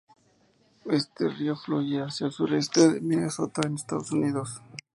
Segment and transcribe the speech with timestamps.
[0.89, 4.59] Este río fluye hacia el suroeste de Minnesota en Estados Unidos.